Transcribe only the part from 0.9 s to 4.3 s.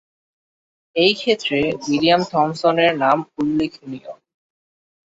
এই ক্ষেত্রে উইলিয়াম থমসনের নাম উল্লেখনীয়।